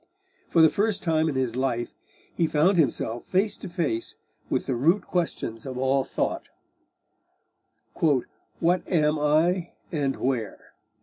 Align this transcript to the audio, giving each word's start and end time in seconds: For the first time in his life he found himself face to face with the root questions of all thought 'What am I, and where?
For 0.47 0.63
the 0.63 0.69
first 0.69 1.03
time 1.03 1.29
in 1.29 1.35
his 1.35 1.55
life 1.55 1.93
he 2.33 2.47
found 2.47 2.79
himself 2.79 3.23
face 3.23 3.55
to 3.57 3.69
face 3.69 4.15
with 4.49 4.65
the 4.65 4.75
root 4.75 5.05
questions 5.05 5.63
of 5.63 5.77
all 5.77 6.03
thought 6.03 6.49
'What 8.59 8.81
am 8.89 9.19
I, 9.19 9.73
and 9.91 10.15
where? 10.15 10.73